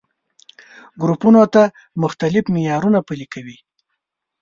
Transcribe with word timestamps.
ګروپونو 1.01 1.43
ته 1.53 1.63
مختلف 2.03 2.43
معيارونه 2.55 2.99
پلي 3.07 3.27
کوي. 3.33 3.57